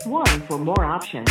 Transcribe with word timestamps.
press 0.00 0.06
1 0.06 0.40
for 0.42 0.58
more 0.58 0.84
options. 0.84 1.28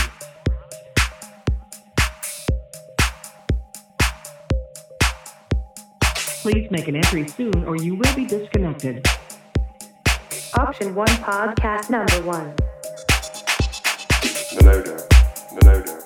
Please 6.42 6.70
make 6.72 6.88
an 6.88 6.96
entry 6.96 7.28
soon 7.28 7.64
or 7.66 7.76
you 7.76 7.96
will 7.96 8.16
be 8.16 8.26
disconnected. 8.26 9.06
Option 10.58 10.96
1 10.96 11.08
Podcast 11.08 11.90
Number 11.90 12.22
1. 12.24 12.56
Melodo, 14.56 15.08
Melodo, 15.54 15.99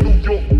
Yo, 0.00 0.10
yo, 0.10 0.32
yo. 0.32 0.57